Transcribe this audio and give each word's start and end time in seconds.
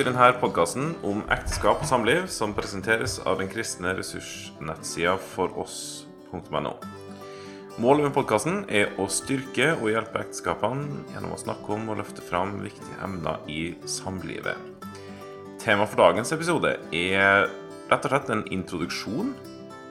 i 0.00 0.04
denne 0.06 0.30
podkasten 0.40 0.94
om 1.04 1.18
ekteskap 1.28 1.82
og 1.82 1.88
samliv, 1.88 2.22
som 2.32 2.54
presenteres 2.56 3.18
av 3.28 3.36
den 3.36 3.50
kristne 3.52 3.90
ressursnettsida 3.98 5.18
foross.no. 5.34 6.72
Målet 7.84 8.06
med 8.06 8.14
podkasten 8.16 8.62
er 8.72 8.94
å 8.96 9.10
styrke 9.12 9.74
og 9.74 9.90
hjelpe 9.92 10.22
ekteskapene 10.22 11.02
gjennom 11.12 11.36
å 11.36 11.40
snakke 11.42 11.76
om 11.76 11.92
og 11.92 12.00
løfte 12.00 12.24
fram 12.24 12.56
viktige 12.64 12.96
emner 13.04 13.44
i 13.44 13.74
samlivet. 13.84 14.56
Temaet 15.60 15.92
for 15.92 16.06
dagens 16.06 16.32
episode 16.32 16.78
er 16.96 17.50
rett 17.92 18.00
og 18.00 18.14
slett 18.14 18.32
en 18.32 18.48
introduksjon 18.56 19.34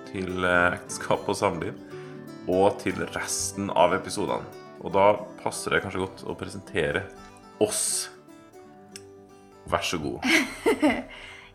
til 0.10 0.42
eh, 0.42 0.78
ekteskap 0.80 1.30
og 1.30 1.38
samliv, 1.38 1.78
og 2.50 2.80
til 2.82 2.98
resten 3.14 3.70
av 3.78 3.94
episodene. 4.00 4.48
Og 4.82 4.96
da 4.96 5.12
passer 5.44 5.76
det 5.76 5.86
kanskje 5.86 6.08
godt 6.08 6.26
å 6.26 6.40
presentere 6.40 7.06
oss. 7.62 8.10
Vær 9.70 9.82
så 9.82 9.98
god. 9.98 10.20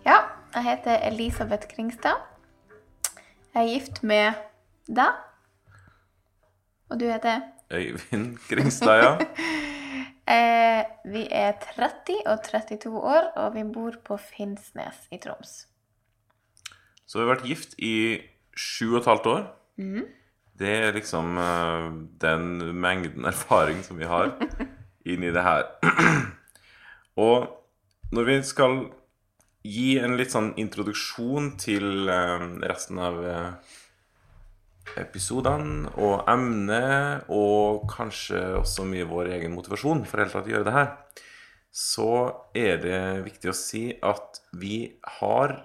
Ja, 0.04 0.18
jeg 0.54 0.64
heter 0.64 0.98
Elisabeth 1.08 1.66
Kringstad. 1.74 2.20
Jeg 3.54 3.62
er 3.62 3.70
gift 3.72 4.02
med 4.02 4.32
deg. 4.86 5.14
Og 6.90 7.00
du 7.00 7.06
heter? 7.08 7.40
Øyvind 7.72 8.36
Kringstad, 8.48 9.02
ja. 9.02 9.16
Eh, 10.28 10.84
vi 11.04 11.26
er 11.30 11.52
30 11.76 12.14
og 12.26 12.38
32 12.44 13.00
år, 13.00 13.26
og 13.36 13.54
vi 13.54 13.62
bor 13.74 13.92
på 14.04 14.16
Finnsnes 14.16 15.02
i 15.12 15.18
Troms. 15.20 15.66
Så 17.06 17.18
vi 17.18 17.26
har 17.26 17.34
vært 17.34 17.44
gift 17.44 17.74
i 17.76 18.22
sju 18.56 18.94
og 18.94 19.02
et 19.02 19.10
halvt 19.10 19.26
år. 19.26 19.42
Det 20.58 20.70
er 20.86 20.96
liksom 20.96 21.36
uh, 21.36 21.92
den 22.22 22.56
mengden 22.80 23.28
erfaring 23.28 23.84
som 23.84 23.98
vi 24.00 24.08
har 24.08 24.32
inni 25.12 25.28
det 25.34 25.44
her. 25.44 25.68
og 27.28 27.63
når 28.12 28.28
vi 28.28 28.36
skal 28.44 28.76
gi 29.64 29.94
en 30.02 30.18
litt 30.18 30.34
sånn 30.34 30.52
introduksjon 30.60 31.54
til 31.60 32.10
eh, 32.12 32.44
resten 32.68 33.00
av 33.00 33.20
eh, 33.24 33.78
episodene 35.00 35.92
og 35.96 36.26
emnet, 36.30 37.24
og 37.32 37.86
kanskje 37.90 38.42
også 38.60 38.84
mye 38.88 39.08
vår 39.08 39.32
egen 39.38 39.54
motivasjon 39.56 40.04
for 40.08 40.22
helt 40.22 40.34
tatt 40.36 40.50
å 40.50 40.54
gjøre 40.54 40.68
det 40.68 40.76
her, 40.76 40.90
så 41.74 42.10
er 42.54 42.76
det 42.82 43.00
viktig 43.24 43.50
å 43.50 43.56
si 43.56 43.86
at 44.04 44.44
vi 44.54 44.98
har 45.18 45.62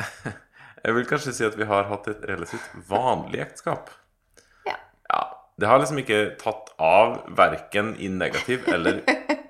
Jeg 0.84 0.92
vil 0.98 1.06
kanskje 1.08 1.32
si 1.32 1.44
at 1.46 1.54
vi 1.56 1.64
har 1.64 1.86
hatt 1.88 2.08
et 2.10 2.24
relativt 2.28 2.64
vanlig 2.90 3.38
ekteskap. 3.40 3.86
Ja. 4.68 4.74
Ja, 5.08 5.20
Det 5.56 5.70
har 5.70 5.78
liksom 5.80 6.00
ikke 6.02 6.34
tatt 6.36 6.74
av 6.76 7.22
verken 7.38 7.94
i 7.96 8.10
negativ 8.12 8.68
eller 8.68 9.00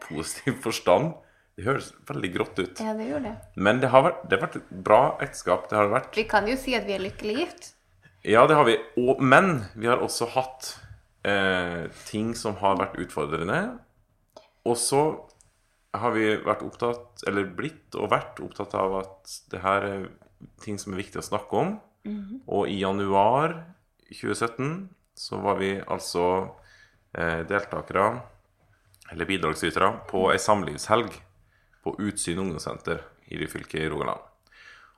positiv 0.05 0.61
forstand. 0.63 1.17
Det 1.55 1.67
høres 1.69 1.93
veldig 2.09 2.31
grått 2.35 2.59
ut. 2.59 2.81
Ja, 2.83 2.97
det 2.99 3.07
gjorde 3.07 3.31
det. 3.31 3.63
Men 3.63 3.79
det 3.83 3.91
har 3.93 4.03
vært, 4.09 4.25
det 4.27 4.39
har 4.39 4.47
vært 4.49 4.57
et 4.59 4.73
bra 4.89 5.03
ekteskap. 5.23 5.69
Det 5.71 5.79
har 5.79 5.87
det 5.87 5.95
vært. 5.95 6.17
Vi 6.19 6.27
kan 6.31 6.49
jo 6.51 6.57
si 6.59 6.75
at 6.75 6.87
vi 6.89 6.97
er 6.97 7.05
lykkelig 7.05 7.37
gift. 7.39 7.69
Ja, 8.27 8.43
det 8.51 8.57
har 8.59 8.67
vi. 8.67 8.75
Og, 8.99 9.23
men 9.23 9.69
vi 9.79 9.87
har 9.87 10.03
også 10.03 10.27
hatt 10.35 10.73
eh, 11.29 11.87
ting 12.09 12.33
som 12.39 12.59
har 12.59 12.81
vært 12.81 12.99
utfordrende. 13.05 13.61
Og 14.67 14.79
så 14.81 15.05
har 15.95 16.15
vi 16.17 16.27
vært 16.43 16.65
opptatt, 16.67 17.23
eller 17.29 17.47
blitt 17.55 17.95
og 17.95 18.11
vært 18.11 18.41
opptatt 18.43 18.75
av 18.75 18.99
at 19.05 19.35
det 19.53 19.63
her 19.63 19.87
er 19.87 20.07
ting 20.65 20.81
som 20.81 20.95
er 20.95 21.05
viktig 21.05 21.21
å 21.23 21.29
snakke 21.29 21.61
om. 21.61 21.77
Og 22.51 22.69
i 22.69 22.81
januar 22.83 23.55
2017 24.11 24.89
så 25.17 25.39
var 25.41 25.61
vi 25.61 25.77
altså 25.79 26.25
eh, 27.15 27.45
deltakere, 27.49 28.09
eller 29.13 29.29
bidragsytere, 29.29 29.93
på 30.11 30.27
ei 30.33 30.41
samlivshelg 30.41 31.15
på 31.84 31.95
Utsyn 32.00 32.40
ungdomssenter 32.40 33.02
i 33.28 33.39
Ryfylke 33.39 33.83
i 33.83 33.89
Rogaland. 33.89 34.22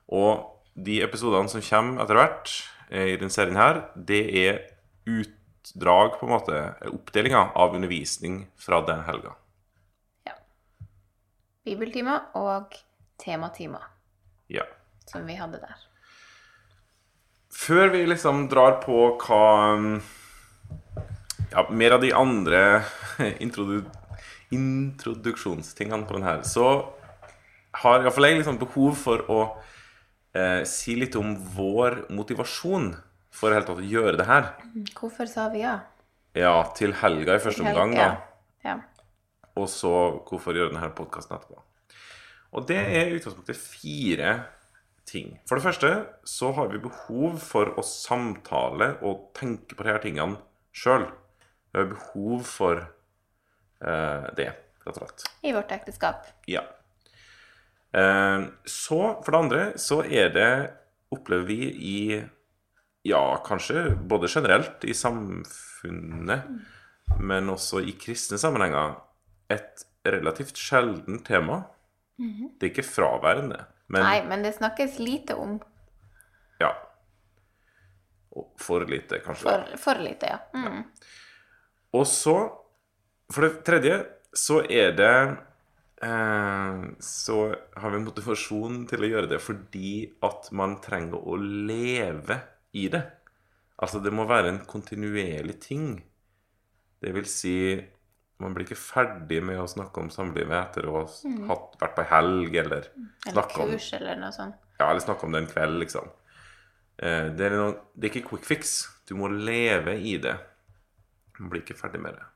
Og 0.07 0.47
de 0.77 1.01
episodene 1.03 1.51
som 1.51 1.63
kommer 1.63 2.03
etter 2.03 2.19
hvert 2.19 2.53
eh, 2.89 3.13
i 3.13 3.17
denne 3.19 3.33
serien 3.33 3.59
her, 3.59 3.81
det 3.95 4.21
er 4.39 4.61
utdrag, 5.07 6.17
på 6.19 6.27
en 6.27 6.35
måte, 6.35 6.61
oppdelinga 6.87 7.49
av 7.59 7.75
undervisning 7.75 8.45
fra 8.59 8.81
den 8.87 9.03
helga. 9.07 9.35
Ja. 10.27 10.37
Bibeltime 11.67 12.21
og 12.39 12.77
tematime. 13.19 13.83
Ja. 14.47 14.63
som 15.07 15.25
vi 15.27 15.35
hadde 15.35 15.59
der. 15.59 15.75
Før 17.51 17.89
vi 17.91 18.05
liksom 18.07 18.45
drar 18.51 18.77
på 18.83 19.17
hva 19.23 19.43
um, 19.75 19.97
Ja, 21.51 21.63
mer 21.71 21.95
av 21.95 22.01
de 22.03 22.11
andre 22.15 22.59
introdu 23.43 23.81
introduksjonstingene 24.53 26.07
på 26.07 26.17
den 26.17 26.27
her, 26.27 26.43
så 26.47 26.67
har 27.81 28.01
iallfall 28.01 28.29
jeg 28.29 28.39
liksom 28.39 28.59
behov 28.61 28.95
for 28.97 29.25
å 29.31 29.41
eh, 30.37 30.63
si 30.69 30.95
litt 30.97 31.17
om 31.19 31.35
vår 31.57 32.05
motivasjon 32.13 32.93
for 33.33 33.53
helt 33.53 33.69
tatt 33.69 33.83
å 33.83 33.85
gjøre 33.85 34.17
det 34.19 34.27
her. 34.29 34.51
Hvorfor 34.97 35.29
sa 35.29 35.47
vi 35.53 35.61
ja? 35.65 35.77
Ja, 36.37 36.55
til 36.77 36.93
helga 37.01 37.37
i 37.37 37.41
første 37.41 37.65
omgang, 37.65 37.95
da. 37.97 38.09
Ja. 38.65 38.77
Og 39.57 39.69
så 39.73 39.93
hvorfor 40.27 40.57
gjøre 40.57 40.73
denne 40.73 40.91
podkasten 40.97 41.37
etterpå. 41.37 41.63
Og 42.57 42.67
det 42.69 42.77
er 42.79 43.09
i 43.09 43.17
utgangspunktet 43.17 43.57
fire 43.59 44.35
ting. 45.07 45.37
For 45.47 45.57
det 45.57 45.65
første 45.65 45.91
så 46.27 46.51
har 46.57 46.69
vi 46.71 46.81
behov 46.83 47.39
for 47.43 47.73
å 47.77 47.85
samtale 47.85 48.95
og 49.05 49.29
tenke 49.37 49.77
på 49.77 49.87
disse 49.87 50.03
tingene 50.05 50.39
sjøl. 50.75 51.07
Vi 51.71 51.81
har 51.81 51.89
behov 51.91 52.45
for 52.47 52.85
det, 53.79 54.47
rett 54.85 54.97
og 54.97 55.03
slett. 55.03 55.23
I 55.45 55.51
vårt 55.53 55.71
ekteskap. 55.71 56.25
Ja. 56.49 56.63
Eh, 57.93 58.47
så, 58.65 58.99
for 59.23 59.31
det 59.31 59.39
andre, 59.39 59.61
så 59.79 60.01
er 60.03 60.33
det 60.35 60.49
Opplever 61.13 61.45
vi 61.47 61.59
i 61.87 61.99
Ja, 63.07 63.37
kanskje 63.45 63.93
både 63.95 64.27
generelt 64.27 64.83
i 64.83 64.91
samfunnet, 64.93 66.41
men 67.23 67.47
også 67.53 67.79
i 67.79 67.93
kristne 67.95 68.35
sammenhenger, 68.41 68.97
et 69.47 69.85
relativt 70.03 70.59
sjeldent 70.59 71.23
tema. 71.29 71.61
Det 72.17 72.65
er 72.65 72.73
ikke 72.73 72.83
fraværende, 72.83 73.61
men 73.87 74.03
Nei, 74.03 74.17
men 74.27 74.43
det 74.43 74.55
snakkes 74.57 74.97
lite 74.99 75.37
om. 75.39 75.55
ja. 76.59 76.73
For 78.59 78.83
lite, 78.85 79.21
kanskje. 79.23 79.47
For, 79.47 79.77
for 79.81 80.03
lite, 80.03 80.27
ja. 80.27 80.37
Mm. 80.53 80.83
Og 81.93 82.03
så, 82.07 82.35
for 83.33 83.45
det 83.47 83.63
tredje, 83.67 83.97
så 84.37 84.61
er 84.69 84.91
det 84.97 85.13
eh, 86.03 86.81
Så 87.03 87.37
har 87.75 87.93
vi 87.93 88.03
motivasjon 88.03 88.83
til 88.89 89.03
å 89.03 89.09
gjøre 89.11 89.31
det 89.33 89.39
fordi 89.43 89.91
at 90.25 90.51
man 90.55 90.77
trenger 90.83 91.19
å 91.19 91.37
leve 91.41 92.39
i 92.77 92.87
det. 92.93 93.03
Altså, 93.77 93.99
det 94.01 94.13
må 94.13 94.25
være 94.29 94.53
en 94.53 94.63
kontinuerlig 94.69 95.59
ting. 95.61 95.89
Det 97.01 97.11
vil 97.13 97.27
si 97.29 97.55
man 98.41 98.53
blir 98.53 98.67
ikke 98.67 98.77
ferdig 98.77 99.39
med 99.45 99.57
å 99.57 99.69
snakke 99.69 100.01
om 100.03 100.11
samlivet 100.13 100.53
etter 100.59 100.85
å 100.85 100.99
ha 100.99 101.05
hatt, 101.49 101.71
vært 101.81 101.95
på 101.97 102.03
ei 102.03 102.09
helg, 102.11 102.57
eller 102.61 102.89
Eller 103.25 103.41
om, 103.41 103.71
kurs 103.71 103.87
eller 103.97 104.19
noe 104.21 104.29
sånt. 104.35 104.59
ja, 104.77 104.91
eller 104.91 105.01
snakke 105.01 105.25
om 105.25 105.33
det 105.33 105.41
en 105.41 105.49
kveld, 105.49 105.79
liksom. 105.81 106.11
Eh, 107.01 107.31
det, 107.33 107.47
er 107.47 107.55
noe, 107.57 107.71
det 107.97 108.09
er 108.09 108.13
ikke 108.13 108.29
quick 108.29 108.45
fix. 108.45 108.75
Du 109.09 109.15
må 109.17 109.29
leve 109.33 109.95
i 109.97 110.17
det. 110.21 110.35
Man 111.39 111.49
blir 111.49 111.63
ikke 111.65 111.77
ferdig 111.77 112.01
med 112.03 112.13
det. 112.17 112.27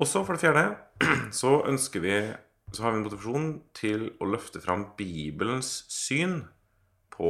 Og 0.00 0.08
så, 0.10 0.24
for 0.24 0.34
det 0.34 0.42
fjerde, 0.42 0.66
så 1.40 1.60
ønsker 1.68 2.02
vi 2.02 2.16
Så 2.74 2.82
har 2.82 2.90
vi 2.90 2.98
en 2.98 3.04
motivasjon 3.04 3.50
til 3.76 4.08
å 4.18 4.26
løfte 4.26 4.58
fram 4.58 4.88
Bibelens 4.98 5.84
syn 5.92 6.40
på 7.14 7.28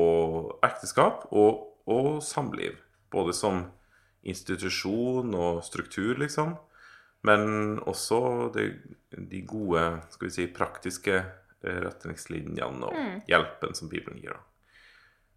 ekteskap 0.65 1.27
og, 1.37 1.83
og 1.85 2.23
samliv. 2.25 2.79
Både 3.13 3.35
som 3.37 3.67
institusjon 4.25 5.35
og 5.37 5.61
struktur, 5.67 6.17
liksom. 6.23 6.55
Men 7.29 7.77
også 7.85 8.23
de, 8.55 8.71
de 9.13 9.43
gode, 9.45 9.83
skal 10.15 10.31
vi 10.31 10.33
si, 10.33 10.49
praktiske 10.49 11.19
eh, 11.21 11.79
retningslinjene 11.85 12.89
og 12.89 13.29
hjelpen 13.29 13.77
som 13.77 13.93
Bibelen 13.93 14.23
gir. 14.23 14.41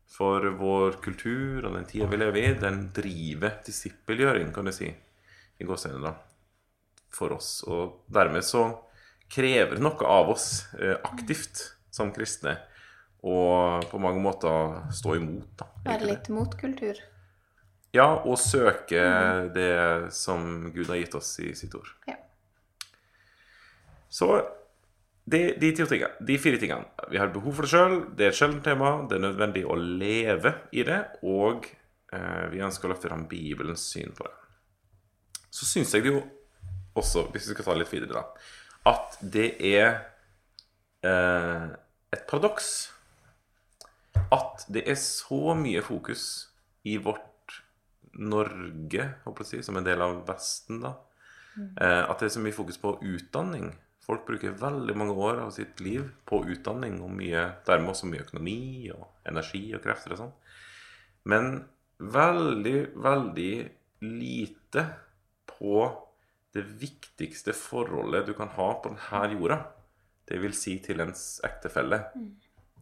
For 0.07 0.47
vår 0.56 1.01
kultur 1.03 1.68
og 1.68 1.75
den 1.75 1.88
tida 1.89 2.07
vi 2.07 2.21
lever 2.21 2.41
i, 2.45 2.56
den 2.59 2.85
driver 2.95 3.59
disippelgjøring, 3.68 4.56
kan 4.56 4.68
du 4.68 4.75
si, 4.75 4.88
i 5.59 5.68
gåsehudet. 5.68 6.15
For 7.17 7.35
oss. 7.37 7.61
Og 7.67 8.03
dermed 8.13 8.45
så 8.45 8.69
krever 9.33 9.81
noe 9.83 10.07
av 10.07 10.31
oss 10.31 10.67
eh, 10.79 10.95
aktivt 11.03 11.65
som 11.93 12.13
kristne 12.15 12.55
og 13.27 13.87
på 13.89 13.99
mange 13.99 14.21
måter 14.21 14.91
stå 14.93 15.17
imot. 15.17 15.49
da. 15.59 15.67
Være 15.87 16.05
litt 16.05 16.27
litt 16.27 16.29
motkultur. 16.35 16.99
Ja, 17.95 18.21
og 18.27 18.37
søke 18.39 19.01
det 19.55 20.11
som 20.13 20.69
Gud 20.75 20.89
har 20.91 20.99
gitt 20.99 21.15
oss 21.17 21.31
i 21.39 21.53
sitt 21.55 21.73
ord. 21.75 21.89
Ja. 22.07 22.17
Så 24.09 24.29
de, 25.27 25.41
de, 25.59 25.71
tingene, 25.75 26.13
de 26.23 26.37
fire 26.39 26.59
tingene 26.61 27.09
Vi 27.11 27.19
har 27.19 27.33
behov 27.33 27.57
for 27.57 27.67
det 27.67 27.71
sjøl, 27.73 27.97
det 28.15 28.27
er 28.27 28.31
et 28.31 28.37
sjeldent 28.37 28.63
tema, 28.63 28.93
det 29.09 29.17
er 29.17 29.25
nødvendig 29.25 29.65
å 29.67 29.75
leve 29.75 30.53
i 30.71 30.85
det, 30.87 31.01
og 31.27 31.67
eh, 32.15 32.45
vi 32.53 32.63
ønsker 32.63 32.87
å 32.87 32.93
løfte 32.93 33.09
fram 33.09 33.25
Bibelens 33.27 33.83
syn 33.91 34.13
på 34.15 34.27
det. 34.27 34.35
Så 35.51 35.67
syns 35.67 35.91
jeg 35.95 36.05
det 36.05 36.13
jo 36.13 36.21
også, 36.99 37.27
hvis 37.33 37.49
vi 37.49 37.55
skal 37.55 37.67
ta 37.67 37.75
det 37.75 37.83
litt 37.83 37.95
videre, 37.95 38.21
da, 38.21 38.51
at 38.91 39.17
det 39.21 39.49
er 39.67 39.89
eh, 41.05 41.65
et 42.15 42.23
paradoks 42.29 42.69
at 44.33 44.65
det 44.73 44.83
er 44.89 44.97
så 44.99 45.55
mye 45.57 45.81
fokus 45.85 46.23
i 46.88 46.97
vårt 47.01 47.23
Norge, 48.17 49.03
håper 49.23 49.44
jeg 49.44 49.47
å 49.47 49.49
si, 49.51 49.59
som 49.65 49.77
en 49.77 49.85
del 49.85 50.01
av 50.01 50.23
Vesten, 50.27 50.81
da. 50.81 50.95
Eh, 51.57 52.03
at 52.03 52.17
det 52.19 52.29
er 52.29 52.33
så 52.33 52.41
mye 52.41 52.55
fokus 52.55 52.79
på 52.81 52.95
utdanning. 53.05 53.69
Folk 54.07 54.25
bruker 54.27 54.55
veldig 54.57 54.95
mange 54.97 55.13
år 55.19 55.44
av 55.44 55.51
sitt 55.53 55.81
liv 55.83 56.05
på 56.25 56.41
utdanning, 56.49 56.99
og 57.03 57.13
mye, 57.13 57.44
dermed 57.67 57.94
også 57.94 58.09
mye 58.09 58.23
økonomi 58.25 58.89
og 58.95 59.05
energi 59.27 59.63
og 59.75 59.83
krefter 59.83 60.15
og 60.15 60.21
sånn. 60.23 60.35
Men 61.27 61.51
veldig, 61.99 62.77
veldig 63.03 63.53
lite 64.07 64.85
på 65.49 65.88
det 66.57 66.65
viktigste 66.81 67.56
forholdet 67.56 68.27
du 68.27 68.33
kan 68.38 68.51
ha 68.57 68.69
på 68.81 68.94
denne 68.94 69.33
jorda. 69.33 69.62
Det 70.27 70.39
vil 70.44 70.56
si 70.57 70.77
til 70.83 71.01
ens 71.04 71.38
ektefelle. 71.48 72.01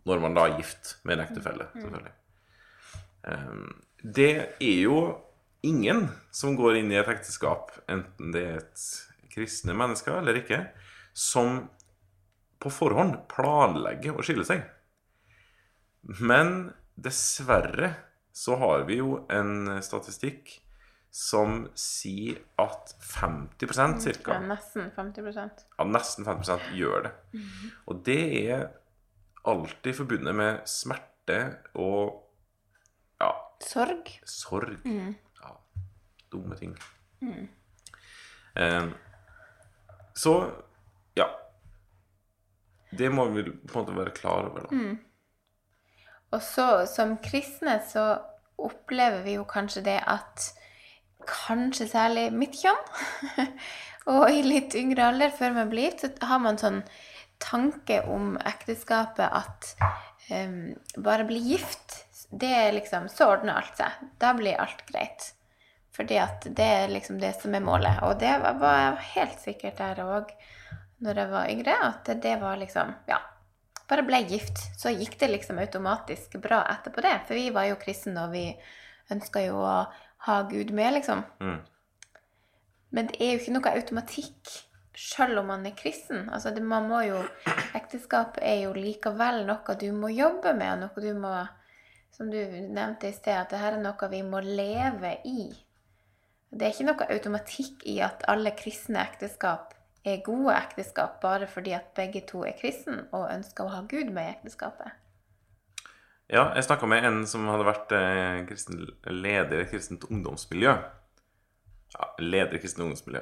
Når 0.05 0.21
man 0.21 0.37
da 0.37 0.47
er 0.47 0.59
gift 0.59 0.95
med 1.03 1.17
en 1.17 1.25
ektefelle, 1.25 1.67
selvfølgelig. 1.73 2.13
Um, 3.25 3.69
det 4.01 4.33
er 4.61 4.81
jo 4.85 4.99
ingen 5.65 6.07
som 6.33 6.57
går 6.57 6.81
inn 6.81 6.91
i 6.93 6.99
et 6.99 7.09
ekteskap, 7.09 7.71
enten 7.89 8.33
det 8.35 8.43
er 8.45 8.59
et 8.59 8.83
kristne 9.33 9.73
mennesker 9.77 10.19
eller 10.19 10.37
ikke, 10.43 10.61
som 11.15 11.63
på 12.61 12.71
forhånd 12.73 13.17
planlegger 13.31 14.15
å 14.15 14.25
skille 14.25 14.45
seg. 14.47 14.63
Men 16.21 16.71
dessverre 16.95 17.95
så 18.35 18.57
har 18.61 18.85
vi 18.89 18.99
jo 18.99 19.23
en 19.31 19.81
statistikk 19.85 20.59
som 21.15 21.61
sier 21.79 22.41
at 22.59 22.91
50 22.99 23.69
Ja, 23.71 23.85
cirka, 24.03 24.35
nesten 24.43 24.89
50 24.91 25.29
ja, 25.77 25.85
nesten 25.87 26.25
50% 26.27 26.73
gjør 26.75 27.05
det. 27.05 27.11
Og 27.87 28.01
det 28.03 28.17
er 28.51 28.65
alltid 29.47 29.95
forbundet 29.95 30.35
med 30.35 30.65
smerte 30.67 31.37
og 31.79 32.19
ja, 33.21 33.29
Sorg. 33.63 34.11
sorg. 34.27 34.75
Ja, 34.83 35.53
dumme 36.33 36.59
ting. 36.59 36.75
Eh, 38.55 38.89
så 40.15 40.35
ja. 41.15 41.29
Det 42.91 43.07
må 43.11 43.29
vi 43.31 43.47
på 43.47 43.71
en 43.79 43.85
måte 43.85 43.95
være 43.95 44.17
klar 44.19 44.51
over, 44.51 44.67
da. 44.67 44.83
Og 46.35 46.43
så 46.43 46.67
som 46.91 47.15
kristne 47.23 47.79
så 47.87 48.05
opplever 48.59 49.23
vi 49.23 49.39
jo 49.39 49.47
kanskje 49.47 49.87
det 49.87 50.01
at 50.03 50.51
kanskje 51.29 51.87
særlig 51.89 52.29
mitt 52.35 52.57
kjønn, 52.59 52.81
og 54.13 54.25
i 54.31 54.41
litt 54.45 54.75
yngre 54.77 55.09
alder, 55.11 55.33
før 55.35 55.55
man 55.57 55.71
blir 55.71 55.89
gift, 55.89 56.05
så 56.05 56.29
har 56.29 56.41
man 56.43 56.59
sånn 56.61 56.81
tanke 57.43 58.01
om 58.11 58.35
ekteskapet 58.47 59.27
at 59.27 59.71
um, 60.31 60.75
bare 60.97 61.27
bli 61.27 61.41
gift, 61.53 62.01
det 62.35 62.49
er 62.51 62.73
liksom 62.73 63.05
Så 63.11 63.27
ordner 63.29 63.59
alt 63.59 63.77
seg. 63.77 63.99
Da 64.19 64.33
blir 64.35 64.57
alt 64.59 64.81
greit. 64.89 65.29
Fordi 65.95 66.17
at 66.19 66.47
det 66.57 66.65
er 66.81 66.89
liksom 66.91 67.19
det 67.21 67.35
som 67.37 67.53
er 67.55 67.63
målet. 67.63 68.01
Og 68.03 68.17
det 68.19 68.33
var, 68.41 68.57
var 68.59 68.97
helt 69.13 69.37
sikkert 69.39 69.77
der 69.79 70.01
òg 70.03 70.33
når 71.05 71.21
jeg 71.21 71.31
var 71.31 71.53
yngre, 71.53 71.77
at 71.91 72.11
det 72.23 72.33
var 72.41 72.59
liksom 72.59 72.91
Ja 73.11 73.21
bare 73.89 74.05
ble 74.05 74.21
gift, 74.29 74.63
så 74.79 74.93
gikk 74.93 75.19
det 75.21 75.31
liksom 75.31 75.59
automatisk 75.61 76.39
bra 76.41 76.63
etterpå 76.73 77.03
det. 77.05 77.15
For 77.27 77.37
vi 77.37 77.51
var 77.53 77.69
jo 77.69 77.79
kristne, 77.81 78.25
og 78.25 78.33
vi 78.33 78.47
ønska 79.13 79.43
jo 79.45 79.61
å 79.61 79.77
ha 80.25 80.41
Gud 80.49 80.73
med, 80.73 80.93
liksom. 80.93 81.23
Mm. 81.39 81.59
Men 82.95 83.09
det 83.11 83.19
er 83.19 83.33
jo 83.33 83.41
ikke 83.41 83.57
noe 83.57 83.75
automatikk 83.75 84.55
selv 84.95 85.41
om 85.41 85.49
man 85.51 85.65
er 85.67 85.75
kristen. 85.77 86.29
Altså, 86.29 86.53
det, 86.55 86.63
man 86.63 86.87
må 86.89 87.01
jo, 87.05 87.19
ekteskapet 87.75 88.43
er 88.43 88.61
jo 88.63 88.73
likevel 88.75 89.43
noe 89.47 89.77
du 89.79 89.89
må 89.93 90.11
jobbe 90.13 90.55
med, 90.57 90.85
noe 90.85 91.03
du 91.03 91.13
må 91.19 91.35
Som 92.15 92.29
du 92.31 92.37
nevnte 92.39 93.09
i 93.09 93.11
sted, 93.11 93.35
at 93.35 93.49
dette 93.51 93.73
er 93.73 93.81
noe 93.83 94.07
vi 94.07 94.21
må 94.23 94.39
leve 94.39 95.17
i. 95.27 95.49
Det 96.47 96.63
er 96.63 96.71
ikke 96.71 96.85
noe 96.87 97.07
automatikk 97.11 97.81
i 97.91 97.97
at 97.99 98.23
alle 98.31 98.53
kristne 98.55 99.01
ekteskap 99.01 99.73
er 100.07 100.21
gode 100.23 100.53
ekteskap 100.55 101.17
bare 101.19 101.49
fordi 101.51 101.73
at 101.75 101.89
begge 101.97 102.21
to 102.29 102.45
er 102.47 102.55
kristne 102.55 103.03
og 103.11 103.27
ønsker 103.33 103.65
å 103.65 103.73
ha 103.73 103.81
Gud 103.91 104.13
med 104.15 104.29
i 104.29 104.35
ekteskapet. 104.37 104.95
Ja, 106.25 106.47
jeg 106.57 106.65
snakka 106.65 106.87
med 106.89 107.05
en 107.05 107.19
som 107.29 107.45
hadde 107.51 107.67
vært 107.67 107.91
eh, 107.93 109.11
leder 109.13 109.61
i 109.61 109.67
kristent 109.69 110.07
ungdomsmiljø. 110.09 110.71
Ja, 111.93 112.07
leder 112.17 112.57
i 112.57 112.61
kristent 112.63 112.87
ungdomsmiljø. 112.87 113.21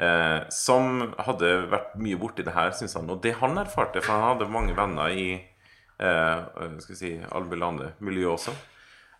Eh, 0.00 0.38
som 0.54 1.02
hadde 1.20 1.50
vært 1.68 1.98
mye 2.00 2.16
borti 2.20 2.46
det 2.46 2.54
her, 2.56 2.72
syns 2.72 2.96
han. 2.96 3.12
Og 3.12 3.20
det 3.26 3.34
han 3.42 3.60
erfarte, 3.60 4.00
for 4.00 4.16
han 4.16 4.30
hadde 4.30 4.48
mange 4.52 4.76
venner 4.78 5.12
i 5.12 5.26
eh, 5.36 6.78
skal 6.80 6.96
si, 6.96 7.12
Albulande-miljøet 7.28 8.32
også, 8.38 8.56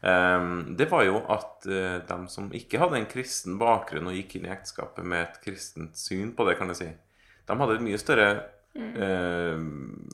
eh, 0.01 0.47
det 0.81 0.89
var 0.89 1.05
jo 1.05 1.21
at 1.37 1.69
eh, 1.69 1.99
de 2.09 2.19
som 2.33 2.49
ikke 2.57 2.81
hadde 2.81 3.03
en 3.03 3.11
kristen 3.11 3.61
bakgrunn 3.61 4.09
og 4.09 4.17
gikk 4.17 4.39
inn 4.39 4.49
i 4.49 4.55
ekteskapet 4.57 5.05
med 5.05 5.27
et 5.27 5.37
kristent 5.45 6.01
syn 6.01 6.33
på 6.33 6.49
det, 6.49 6.57
kan 6.57 6.73
jeg 6.73 6.81
si, 6.81 6.89
de 7.51 7.61
hadde 7.61 7.77
et 7.77 7.85
mye 7.85 8.01
større 8.01 8.33
eh, 8.77 9.59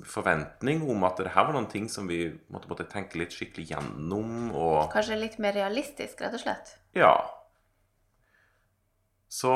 forventning 0.06 0.82
om 0.90 1.04
at 1.08 1.18
det 1.22 1.32
her 1.34 1.48
var 1.48 1.56
noen 1.56 1.68
ting 1.70 1.88
som 1.92 2.08
vi 2.08 2.20
måtte, 2.52 2.68
måtte 2.70 2.86
tenke 2.90 3.18
litt 3.20 3.34
skikkelig 3.36 3.70
gjennom. 3.74 4.50
Og 4.56 4.90
Kanskje 4.92 5.18
litt 5.20 5.38
mer 5.42 5.52
realistisk, 5.58 6.20
rett 6.24 6.34
og 6.38 6.40
slett. 6.44 6.76
ja. 6.96 7.14
Så 9.28 9.50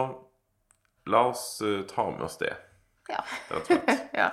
la 1.06 1.20
oss 1.30 1.60
eh, 1.64 1.82
ta 1.88 2.10
med 2.10 2.22
oss 2.26 2.36
det, 2.40 2.52
Ja. 3.08 3.22
rett 3.50 3.70
og 3.70 3.84
slett. 3.84 4.10
ja. 4.14 4.30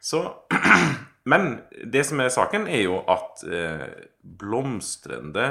Så 0.00 0.24
Men 1.24 1.62
det 1.92 2.02
som 2.04 2.20
er 2.20 2.28
saken, 2.28 2.66
er 2.68 2.82
jo 2.84 2.98
at 3.08 3.40
eh, 3.48 3.86
blomstrende 4.20 5.46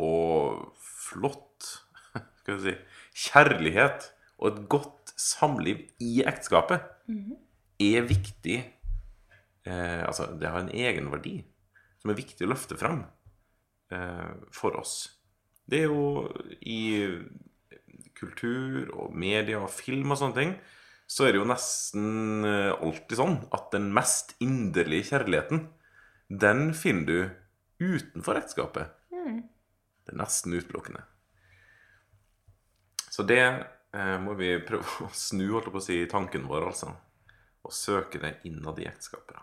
og 0.00 0.70
flott 0.80 1.66
skal 2.40 2.56
vi 2.62 2.70
si, 2.70 2.76
kjærlighet 3.28 4.06
og 4.38 4.46
et 4.52 4.62
godt 4.72 5.12
samliv 5.20 5.82
i 6.00 6.22
ekteskapet 6.24 6.80
er 7.78 8.08
viktig 8.08 8.58
eh, 8.58 10.02
Altså, 10.02 10.32
det 10.38 10.50
har 10.50 10.64
en 10.64 10.72
egenverdi 10.74 11.40
som 11.98 12.12
er 12.12 12.18
viktig 12.18 12.46
å 12.46 12.52
løfte 12.52 12.78
frem 12.78 13.02
eh, 13.94 14.34
for 14.54 14.78
oss. 14.78 14.96
Det 15.68 15.82
er 15.82 15.90
jo 15.90 16.28
i 16.62 16.80
kultur 18.18 18.90
og 18.94 19.14
media 19.14 19.60
og 19.62 19.72
film 19.72 20.14
og 20.14 20.20
sånne 20.20 20.38
ting, 20.38 20.54
så 21.08 21.24
er 21.24 21.34
det 21.34 21.40
jo 21.40 21.48
nesten 21.48 22.46
eh, 22.46 22.72
alltid 22.76 23.18
sånn 23.18 23.36
at 23.56 23.70
den 23.74 23.90
mest 23.96 24.34
inderlige 24.44 25.10
kjærligheten, 25.12 25.66
den 26.28 26.70
finner 26.76 27.08
du 27.08 27.88
utenfor 27.88 28.40
ekteskapet. 28.40 28.94
Det 29.08 30.14
er 30.14 30.20
nesten 30.22 30.56
utelukkende. 30.56 31.02
Så 33.12 33.24
det 33.28 33.42
eh, 33.44 34.16
må 34.22 34.36
vi 34.38 34.54
prøve 34.64 34.84
å 35.08 35.12
snu, 35.12 35.46
holdt 35.54 35.72
på 35.72 35.80
å 35.80 35.84
si, 35.84 35.98
tanken 36.10 36.48
vår, 36.48 36.70
altså. 36.70 36.94
Og 37.66 37.74
søke 37.74 38.20
det 38.22 38.38
innad 38.48 38.78
i 38.80 38.86
ekteskapet. 38.88 39.40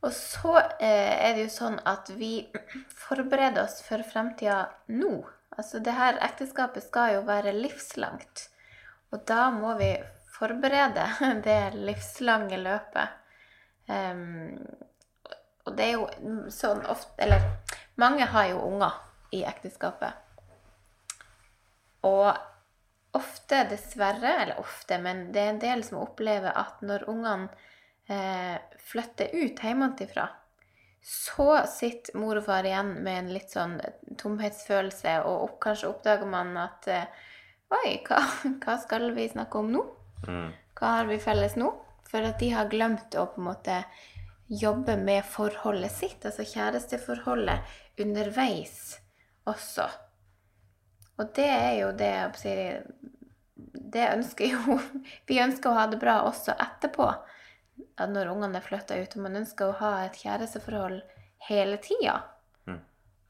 Og 0.00 0.12
så 0.16 0.54
eh, 0.80 1.16
er 1.28 1.34
det 1.36 1.44
jo 1.44 1.52
sånn 1.52 1.76
at 1.88 2.08
vi 2.16 2.46
forbereder 3.04 3.66
oss 3.66 3.80
for 3.84 4.04
fremtida 4.06 4.62
nå. 4.92 5.18
Altså 5.58 5.80
det 5.84 5.96
her 5.96 6.20
ekteskapet 6.24 6.86
skal 6.86 7.18
jo 7.18 7.26
være 7.28 7.52
livslangt. 7.56 8.46
Og 9.12 9.26
da 9.28 9.50
må 9.52 9.74
vi 9.80 9.92
forberede 10.38 11.04
det 11.46 11.60
livslange 11.76 12.60
løpet. 12.62 13.18
Um, 13.90 14.56
og 15.66 15.76
det 15.76 15.86
er 15.88 15.96
jo 15.96 16.04
sånn 16.54 16.84
ofte 16.86 17.24
Eller 17.24 17.42
mange 17.98 18.22
har 18.30 18.52
jo 18.52 18.60
unger 18.68 18.94
i 19.34 19.42
ekteskapet. 19.44 20.14
Og 22.06 22.30
ofte, 23.16 23.64
dessverre, 23.70 24.34
eller 24.42 24.60
ofte, 24.60 24.98
men 25.02 25.30
det 25.32 25.42
er 25.42 25.54
en 25.54 25.62
del 25.62 25.82
som 25.86 26.02
opplever 26.02 26.54
at 26.54 26.82
når 26.86 27.08
ungene 27.10 27.48
eh, 28.10 28.58
flytter 28.90 29.34
ut 29.34 29.62
hjemmefra, 29.64 30.28
så 31.02 31.48
sitter 31.70 32.18
mor 32.20 32.38
og 32.38 32.46
far 32.46 32.66
igjen 32.68 32.92
med 33.04 33.18
en 33.18 33.32
litt 33.34 33.54
sånn 33.54 33.78
tomhetsfølelse, 34.20 35.16
og 35.24 35.46
opp, 35.48 35.58
kanskje 35.64 35.90
oppdager 35.90 36.30
man 36.30 36.56
at 36.60 36.90
eh, 36.90 37.26
Oi, 37.70 38.00
hva, 38.02 38.16
hva 38.64 38.74
skal 38.82 39.12
vi 39.14 39.28
snakke 39.30 39.60
om 39.60 39.68
nå? 39.70 39.84
Hva 40.74 40.88
har 40.96 41.06
vi 41.06 41.20
felles 41.22 41.54
nå? 41.54 41.68
For 42.10 42.26
at 42.26 42.40
de 42.42 42.48
har 42.50 42.66
glemt 42.66 43.14
å 43.14 43.28
på 43.30 43.38
en 43.38 43.46
måte 43.46 43.76
jobbe 44.50 44.96
med 44.98 45.22
forholdet 45.30 45.94
sitt, 45.94 46.24
altså 46.26 46.42
kjæresteforholdet, 46.50 47.62
underveis 48.02 48.98
også. 49.46 49.86
Og 51.20 51.30
det 51.36 51.46
er 51.46 51.74
jo 51.82 51.90
det 52.00 52.10
jeg 52.10 52.40
sier 52.40 52.82
Det 53.90 54.06
ønsker 54.14 54.54
jo 54.54 54.78
Vi 55.28 55.40
ønsker 55.42 55.70
å 55.70 55.78
ha 55.78 55.86
det 55.90 56.00
bra 56.02 56.20
også 56.28 56.56
etterpå. 56.56 57.08
Når 58.00 58.30
ungene 58.32 58.60
er 58.60 58.64
flytta 58.64 58.98
ut. 59.00 59.16
Og 59.16 59.24
man 59.24 59.40
ønsker 59.42 59.68
å 59.70 59.78
ha 59.80 59.94
et 60.04 60.20
kjæresteforhold 60.20 61.00
hele 61.48 61.80
tida. 61.82 62.20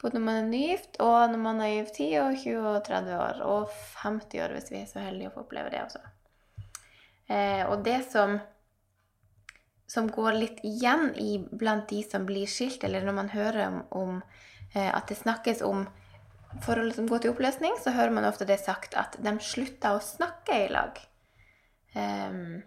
Både 0.00 0.16
når 0.16 0.24
man 0.24 0.38
er 0.38 0.46
nygift, 0.48 0.94
og 1.04 1.18
når 1.28 1.40
man 1.42 1.58
er 1.60 1.74
gift 1.74 1.98
10 1.98 2.06
og 2.22 2.36
20 2.40 2.68
og 2.70 2.78
30 2.86 3.18
år. 3.20 3.42
Og 3.44 3.74
50 4.00 4.44
år, 4.46 4.54
hvis 4.56 4.70
vi 4.72 4.78
er 4.80 4.88
så 4.88 5.02
heldige 5.04 5.28
å 5.28 5.34
få 5.34 5.44
oppleve 5.44 5.72
det 5.74 5.82
også. 5.84 6.00
Eh, 7.30 7.66
og 7.68 7.84
det 7.84 7.98
som 8.08 8.38
som 9.90 10.06
går 10.06 10.36
litt 10.38 10.60
igjen 10.62 11.08
i 11.18 11.32
blant 11.50 11.88
de 11.90 12.04
som 12.06 12.22
blir 12.26 12.46
skilt, 12.46 12.84
eller 12.86 13.02
når 13.02 13.14
man 13.16 13.30
hører 13.32 13.64
om, 13.66 13.80
om 13.90 14.12
eh, 14.72 14.86
at 14.86 15.08
det 15.10 15.16
snakkes 15.18 15.64
om 15.66 15.82
forhold 16.64 16.94
som 16.96 17.06
går 17.10 17.22
til 17.22 17.34
oppløsning, 17.34 17.76
så 17.82 17.94
hører 17.94 18.14
man 18.14 18.26
ofte 18.28 18.48
det 18.48 18.58
sagt 18.62 18.96
at 18.98 19.16
de 19.22 19.32
slutta 19.44 19.94
å 19.96 20.02
snakke 20.02 20.64
i 20.64 20.68
lag. 20.72 20.98
Um, 21.94 22.60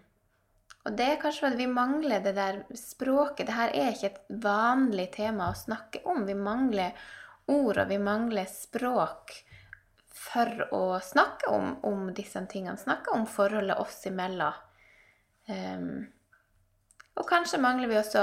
og 0.84 0.96
det 0.98 1.06
er 1.08 1.20
kanskje 1.20 1.46
fordi 1.46 1.62
vi 1.62 1.72
mangler 1.72 2.24
det 2.24 2.34
der 2.36 2.60
språket. 2.76 3.48
Dette 3.48 3.70
er 3.72 3.94
ikke 3.94 4.10
et 4.10 4.22
vanlig 4.44 5.08
tema 5.16 5.48
å 5.50 5.56
snakke 5.56 6.02
om. 6.12 6.26
Vi 6.28 6.36
mangler 6.36 6.92
ord, 7.48 7.78
og 7.78 7.88
vi 7.88 8.00
mangler 8.00 8.48
språk 8.50 9.32
for 10.14 10.66
å 10.76 10.84
snakke 11.04 11.52
om, 11.52 11.76
om 11.88 12.10
disse 12.16 12.40
tingene. 12.50 12.80
Snakke 12.80 13.16
om 13.16 13.24
forholdet 13.28 13.80
oss 13.80 14.02
imellom. 14.08 14.60
Um, 15.48 16.04
og 17.20 17.28
kanskje 17.28 17.60
mangler 17.62 17.90
vi 17.90 18.00
også 18.00 18.22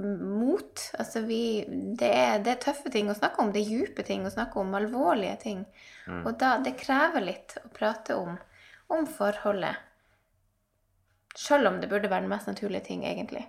mot. 0.00 0.82
Altså 0.98 1.22
vi 1.26 1.64
det 1.68 2.08
er, 2.08 2.38
det 2.44 2.54
er 2.54 2.62
tøffe 2.64 2.92
ting 2.92 3.10
å 3.10 3.16
snakke 3.16 3.42
om. 3.42 3.52
Det 3.54 3.62
er 3.62 3.84
dype 3.84 4.04
ting 4.06 4.26
å 4.26 4.32
snakke 4.32 4.60
om. 4.62 4.74
Alvorlige 4.78 5.36
ting. 5.44 5.64
Og 6.24 6.32
da, 6.40 6.56
det 6.64 6.78
krever 6.80 7.24
litt 7.24 7.56
å 7.62 7.68
prate 7.76 8.16
om, 8.18 8.36
om 8.90 9.06
forholdet. 9.06 9.86
Selv 11.36 11.70
om 11.70 11.78
det 11.80 11.90
burde 11.90 12.10
være 12.10 12.26
den 12.26 12.32
mest 12.32 12.48
naturlige 12.50 12.88
ting, 12.88 13.04
egentlig. 13.06 13.44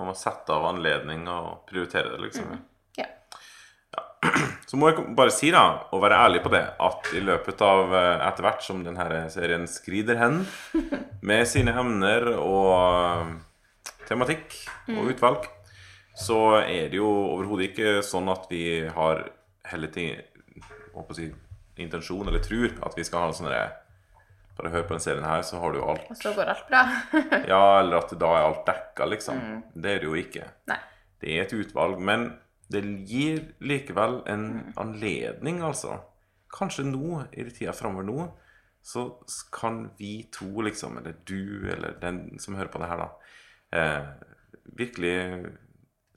Man 0.00 0.08
må 0.08 0.16
sette 0.16 0.52
av 0.52 0.64
anledning 0.64 1.26
og 1.28 1.66
prioritere 1.68 2.14
det, 2.14 2.20
liksom. 2.24 2.52
Ja. 2.96 3.08
Så 4.68 4.78
må 4.80 4.90
jeg 4.90 5.10
bare 5.16 5.32
si, 5.34 5.50
da, 5.52 5.64
og 5.92 6.00
være 6.04 6.20
ærlig 6.24 6.40
på 6.44 6.52
det, 6.52 6.62
at 6.86 7.10
i 7.16 7.20
løpet 7.24 7.60
av 7.64 7.92
eh, 7.96 8.24
etter 8.28 8.46
hvert 8.46 8.64
som 8.64 8.80
denne 8.86 9.22
serien 9.32 9.66
skrider 9.68 10.20
hen, 10.20 10.42
med 11.30 11.48
sine 11.48 11.74
emner 11.82 12.30
og 12.36 13.34
tematikk 14.10 14.56
og 14.90 15.12
utvalg, 15.12 15.46
så 16.18 16.40
er 16.60 16.90
det 16.90 16.98
jo 16.98 17.08
overhodet 17.08 17.70
ikke 17.70 18.00
sånn 18.04 18.28
at 18.32 18.48
vi 18.50 18.64
har 18.90 19.28
hele 19.70 19.90
tiden 19.94 20.26
håper 20.94 21.16
si, 21.16 21.28
intensjon 21.80 22.28
eller 22.28 22.42
tror 22.42 22.74
at 22.86 22.98
vi 22.98 23.06
skal 23.06 23.24
ha 23.24 23.30
en 23.30 23.38
sånn 23.38 23.54
Bare 24.60 24.74
hør 24.74 24.82
på 24.84 24.92
den 24.92 25.00
serien 25.00 25.24
her, 25.24 25.40
så 25.46 25.56
har 25.62 25.72
du 25.72 25.78
jo 25.78 25.86
alt 25.88 26.08
Og 26.12 26.18
så 26.20 26.34
går 26.36 26.50
alt 26.52 26.66
bra. 26.68 26.82
Ja, 27.52 27.80
eller 27.80 28.02
at 28.02 28.10
da 28.20 28.32
er 28.36 28.42
alt 28.44 28.66
dekka, 28.66 29.06
liksom. 29.08 29.38
Det 29.72 29.94
er 29.94 30.02
det 30.02 30.08
jo 30.10 30.18
ikke. 30.20 30.50
Nei. 30.68 30.76
Det 31.22 31.32
er 31.32 31.46
et 31.46 31.54
utvalg, 31.56 31.96
men 32.04 32.26
det 32.68 32.82
gir 33.08 33.40
likevel 33.64 34.20
en 34.28 34.74
anledning, 34.76 35.62
altså. 35.64 35.96
Kanskje 36.52 36.84
nå, 36.90 37.22
i 37.32 37.46
tida 37.48 37.72
framover 37.72 38.04
nå, 38.10 38.28
så 38.84 39.06
kan 39.54 39.86
vi 39.96 40.26
to, 40.34 40.50
liksom, 40.66 40.98
eller 41.00 41.16
du, 41.24 41.70
eller 41.72 41.96
den 42.02 42.38
som 42.42 42.58
hører 42.58 42.72
på 42.74 42.82
det 42.82 42.90
her, 42.90 43.00
da, 43.06 43.08
virkelig 43.70 45.14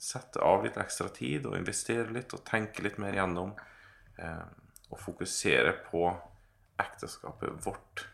sette 0.04 0.40
av 0.40 0.66
litt 0.66 0.78
ekstra 0.78 1.08
tid 1.16 1.46
og 1.48 1.56
investere 1.58 2.12
litt 2.12 2.34
og 2.36 2.44
tenke 2.48 2.84
litt 2.84 3.00
mer 3.02 3.16
gjennom. 3.16 3.54
Eh, 4.20 4.44
og 4.92 5.00
fokusere 5.00 5.72
på 5.88 6.04
ekteskapet 6.82 7.66
vårt. 7.66 8.06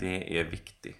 Det 0.00 0.18
er 0.36 0.50
viktig. 0.50 0.92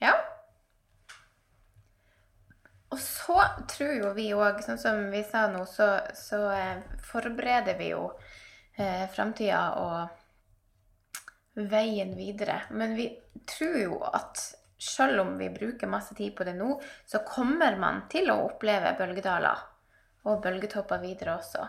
Ja. 0.00 0.14
Og 2.90 2.98
så 2.98 3.36
tror 3.70 3.92
jo 3.94 4.14
vi 4.16 4.30
òg, 4.34 4.64
sånn 4.64 4.80
som 4.80 5.04
vi 5.12 5.22
sa 5.28 5.46
nå, 5.52 5.62
så, 5.68 5.92
så 6.16 6.40
eh, 6.56 6.80
forbereder 7.06 7.78
vi 7.78 7.92
jo 7.92 8.08
eh, 8.80 9.06
framtida 9.12 9.62
og 9.78 11.60
veien 11.70 12.16
videre. 12.18 12.62
Men 12.74 12.96
vi 12.98 13.12
tror 13.48 13.78
jo 13.80 14.00
at 14.06 14.42
selv 14.80 15.20
om 15.20 15.34
vi 15.38 15.50
bruker 15.52 15.90
masse 15.90 16.14
tid 16.16 16.32
på 16.36 16.44
det 16.48 16.54
nå, 16.56 16.74
så 17.06 17.20
kommer 17.26 17.76
man 17.80 18.06
til 18.12 18.30
å 18.32 18.38
oppleve 18.46 18.94
bølgedaler 18.98 19.66
og 20.28 20.40
bølgetopper 20.44 21.02
videre 21.02 21.36
også. 21.36 21.66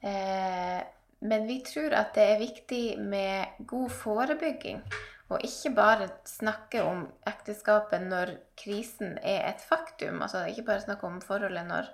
Eh, 0.00 0.80
men 1.26 1.46
vi 1.48 1.60
tror 1.64 1.94
at 1.96 2.14
det 2.16 2.24
er 2.30 2.40
viktig 2.40 2.84
med 3.00 3.60
god 3.68 3.92
forebygging. 3.92 4.82
Og 5.26 5.42
ikke 5.42 5.72
bare 5.74 6.10
snakke 6.28 6.84
om 6.86 7.06
ekteskapet 7.26 8.04
når 8.06 8.36
krisen 8.58 9.16
er 9.18 9.48
et 9.48 9.64
faktum. 9.64 10.20
Altså 10.22 10.44
ikke 10.46 10.68
bare 10.68 10.84
snakke 10.84 11.08
om 11.08 11.18
forholdet 11.24 11.66
når 11.66 11.90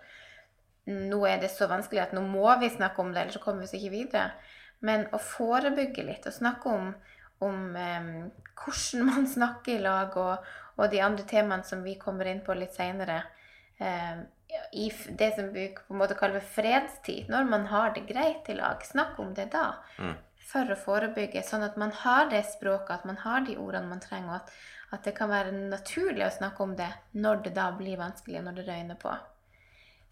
nå 0.90 1.20
er 1.30 1.38
det 1.40 1.52
så 1.54 1.68
vanskelig 1.70 2.02
at 2.02 2.12
nå 2.16 2.24
må 2.26 2.50
vi 2.60 2.68
snakke 2.72 3.00
om 3.00 3.12
det, 3.12 3.22
ellers 3.22 3.38
så 3.38 3.42
kommer 3.44 3.62
vi 3.62 3.70
oss 3.70 3.76
ikke 3.78 3.94
videre. 3.94 4.32
Men 4.82 5.06
å 5.14 5.20
forebygge 5.22 6.04
litt 6.08 6.26
og 6.26 6.34
snakke 6.34 6.72
om, 6.72 6.90
om 7.42 7.76
eh, 7.76 8.10
hvordan 8.62 9.06
man 9.08 9.28
snakker 9.36 9.76
i 9.76 9.82
lag, 9.82 10.16
og, 10.16 10.52
og, 10.76 10.84
de 10.92 11.02
andre 11.04 11.26
temaene 11.28 11.66
som 11.66 11.84
vi 11.84 11.96
kommer 12.00 12.30
inn 12.30 12.42
på 12.44 12.56
litt 12.58 12.76
seinere. 12.76 13.22
Eh, 13.78 14.22
I 14.76 14.90
det 15.18 15.32
som 15.36 15.48
vi 15.54 15.70
på 15.76 15.94
en 15.94 16.02
måte 16.02 16.18
kaller 16.18 16.44
fredstid, 16.44 17.30
når 17.32 17.48
man 17.48 17.66
har 17.72 17.94
det 17.96 18.06
greit 18.10 18.50
i 18.52 18.58
lag. 18.58 18.84
Snakk 18.84 19.18
om 19.22 19.32
det 19.36 19.48
da. 19.54 19.72
For 20.52 20.68
å 20.68 20.76
forebygge, 20.76 21.40
sånn 21.46 21.64
at 21.64 21.78
man 21.80 21.94
har 22.02 22.28
det 22.28 22.42
språket, 22.50 23.00
at 23.00 23.08
man 23.08 23.20
har 23.22 23.46
de 23.46 23.56
ordene 23.56 23.88
man 23.88 24.02
trenger, 24.04 24.28
og 24.28 24.40
at, 24.42 24.54
at 24.92 25.06
det 25.08 25.14
kan 25.16 25.32
være 25.32 25.54
naturlig 25.56 26.26
å 26.26 26.34
snakke 26.34 26.66
om 26.66 26.74
det 26.76 26.90
når 27.16 27.46
det 27.46 27.54
da 27.56 27.70
blir 27.78 28.00
vanskelig, 28.00 28.42
når 28.44 28.58
det 28.58 28.66
røyner 28.68 28.98
på. 29.00 29.14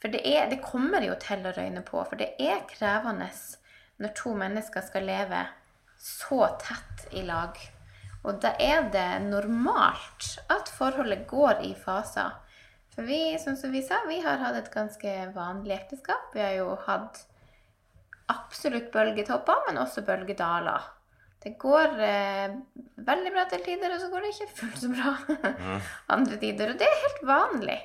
For 0.01 0.09
det, 0.09 0.23
er, 0.25 0.49
det 0.49 0.63
kommer 0.65 1.05
jo 1.05 1.15
til 1.21 1.45
å 1.45 1.53
røyne 1.53 1.83
på, 1.85 2.01
for 2.09 2.17
det 2.17 2.33
er 2.41 2.65
krevende 2.71 3.29
når 4.01 4.15
to 4.17 4.33
mennesker 4.33 4.85
skal 4.87 5.05
leve 5.05 5.43
så 6.01 6.47
tett 6.63 7.00
i 7.17 7.25
lag. 7.27 7.59
Og 8.25 8.41
da 8.43 8.53
er 8.61 8.91
det 8.93 9.23
normalt 9.25 10.35
at 10.53 10.69
forholdet 10.77 11.27
går 11.31 11.65
i 11.65 11.73
faser. 11.75 12.37
For 12.95 13.07
vi, 13.07 13.39
som 13.41 13.57
vi 13.73 13.83
sa, 13.87 14.03
vi 14.09 14.21
har 14.21 14.43
hatt 14.43 14.59
et 14.59 14.73
ganske 14.75 15.13
vanlig 15.35 15.77
ekteskap. 15.79 16.33
Vi 16.35 16.43
har 16.43 16.57
jo 16.59 16.75
hatt 16.87 17.23
absolutt 18.31 18.91
bølgetopper, 18.93 19.67
men 19.69 19.81
også 19.81 20.05
bølgedaler. 20.07 20.89
Det 21.41 21.55
går 21.57 21.95
eh, 22.05 22.53
veldig 23.01 23.33
bra 23.33 23.47
til 23.49 23.63
tider, 23.65 23.95
og 23.95 24.03
så 24.03 24.11
går 24.13 24.27
det 24.27 24.35
ikke 24.35 24.59
fullt 24.59 24.83
så 24.83 24.91
bra 24.93 25.15
andre 26.17 26.37
tider. 26.43 26.75
Og 26.75 26.83
det 26.83 26.89
er 26.91 27.03
helt 27.07 27.25
vanlig. 27.31 27.79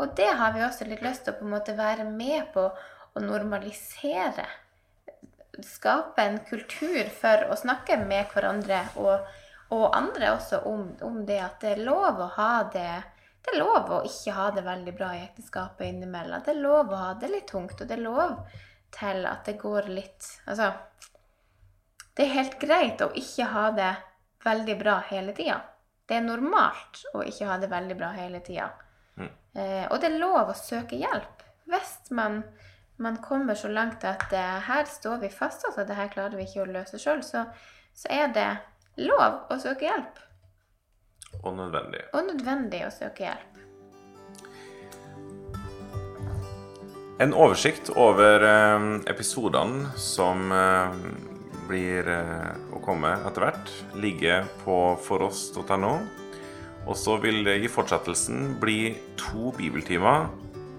Og 0.00 0.14
det 0.16 0.30
har 0.38 0.54
vi 0.54 0.64
også 0.64 0.88
litt 0.88 1.04
lyst 1.04 1.26
til 1.26 1.34
å 1.34 1.40
på 1.42 1.44
en 1.44 1.52
måte 1.52 1.76
være 1.76 2.06
med 2.08 2.48
på 2.54 2.64
å 2.72 3.22
normalisere. 3.22 4.46
Skape 5.60 6.22
en 6.22 6.38
kultur 6.48 7.08
for 7.12 7.50
å 7.52 7.56
snakke 7.60 7.98
med 8.00 8.30
hverandre 8.32 8.78
og, 9.00 9.26
og 9.76 9.88
andre 9.96 10.30
også 10.32 10.62
om, 10.68 10.86
om, 11.04 11.18
det 11.28 11.40
at 11.44 11.58
det 11.60 11.74
er 11.74 11.84
lov 11.84 12.22
å 12.24 12.28
ha 12.38 12.52
det 12.72 13.02
Det 13.42 13.52
er 13.52 13.58
lov 13.58 13.90
å 13.90 14.02
ikke 14.06 14.36
ha 14.36 14.50
det 14.54 14.62
veldig 14.64 14.94
bra 14.94 15.10
i 15.16 15.24
ekteskapet 15.24 15.88
innimellom. 15.88 16.44
Det 16.44 16.54
er 16.54 16.62
lov 16.62 16.92
å 16.92 17.00
ha 17.00 17.10
det 17.18 17.32
litt 17.32 17.48
tungt, 17.50 17.80
og 17.80 17.88
det 17.90 17.98
er 17.98 18.04
lov 18.04 18.36
til 18.94 19.26
at 19.26 19.44
det 19.48 19.56
går 19.58 19.88
litt 19.90 20.28
Altså 20.46 20.70
Det 22.14 22.24
er 22.24 22.36
helt 22.36 22.58
greit 22.60 23.02
å 23.02 23.10
ikke 23.18 23.50
ha 23.50 23.66
det 23.76 23.92
veldig 24.44 24.78
bra 24.78 24.96
hele 25.08 25.34
tida. 25.36 25.60
Det 26.06 26.18
er 26.18 26.24
normalt 26.26 27.04
å 27.14 27.22
ikke 27.24 27.46
ha 27.48 27.58
det 27.62 27.70
veldig 27.70 27.96
bra 27.96 28.10
hele 28.16 28.40
tida. 28.44 28.68
Mm. 29.16 29.30
Eh, 29.54 29.84
og 29.86 30.00
det 30.00 30.10
er 30.10 30.18
lov 30.20 30.50
å 30.50 30.56
søke 30.58 30.98
hjelp. 30.98 31.44
Hvis 31.70 32.10
man, 32.10 32.42
man 32.96 33.16
kommer 33.16 33.54
så 33.54 33.68
langt 33.68 34.04
at 34.04 34.28
uh, 34.32 34.58
her 34.66 34.84
står 34.84 35.22
vi 35.24 35.30
fast, 35.32 35.64
altså 35.66 35.84
det 35.88 35.96
her 35.96 36.10
klarer 36.12 36.36
vi 36.36 36.46
ikke 36.46 36.64
å 36.64 36.68
løse 36.70 37.00
sjøl, 37.00 37.22
så, 37.24 37.46
så 37.96 38.10
er 38.12 38.28
det 38.34 38.50
lov 39.02 39.48
å 39.50 39.58
søke 39.62 39.88
hjelp. 39.88 40.20
Og 41.42 41.56
nødvendig. 41.56 42.04
Og 42.12 42.28
nødvendig 42.28 42.84
å 42.86 42.92
søke 42.92 43.26
hjelp. 43.26 43.48
En 47.22 47.34
oversikt 47.38 47.92
over 47.94 48.42
eh, 48.42 48.86
episodene 49.12 49.92
som 50.00 50.50
eh, 50.52 50.96
blir 51.68 52.08
å 52.74 52.80
komme 52.82 53.14
etter 53.22 53.46
hvert, 53.46 53.70
ligger 54.02 54.48
på 54.64 54.78
foross.no. 55.06 55.92
Og 56.82 56.96
så 56.98 57.14
vil 57.22 57.44
det 57.46 57.60
i 57.62 57.70
fortsettelsen 57.70 58.56
bli 58.60 58.96
to 59.20 59.52
bibeltimer, 59.56 60.26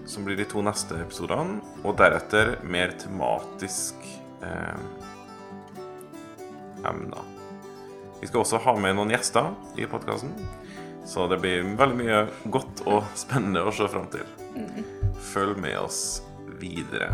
som 0.06 0.24
blir 0.26 0.36
de 0.36 0.46
to 0.48 0.62
neste 0.64 0.98
episodene. 1.04 1.60
Og 1.84 1.96
deretter 1.98 2.56
mer 2.66 2.94
tematisk 3.00 4.00
eh, 4.44 4.84
emner. 6.84 7.30
Vi 8.20 8.28
skal 8.30 8.44
også 8.44 8.62
ha 8.64 8.76
med 8.80 8.96
noen 8.96 9.12
gjester 9.12 9.52
i 9.80 9.88
podkasten. 9.90 10.32
Så 11.04 11.26
det 11.28 11.42
blir 11.42 11.66
veldig 11.76 11.98
mye 11.98 12.22
godt 12.52 12.86
og 12.88 13.04
spennende 13.18 13.66
å 13.66 13.74
se 13.74 13.88
fram 13.92 14.08
til. 14.12 14.24
Følg 15.32 15.60
med 15.60 15.76
oss 15.82 16.00
videre. 16.60 17.12